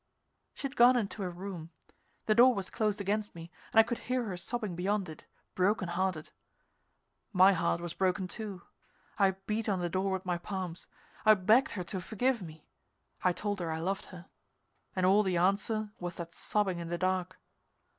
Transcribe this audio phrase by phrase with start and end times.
[0.55, 1.69] She had gone into her room.
[2.25, 5.89] The door was closed against me and I could hear her sobbing beyond it, broken
[5.89, 6.31] hearted.
[7.31, 8.63] My heart was broken too.
[9.19, 10.87] I beat on the door with my palms.
[11.23, 12.65] I begged her to forgive me.
[13.23, 14.25] I told her I loved her.
[14.95, 17.37] And all the answer was that sobbing in the dark.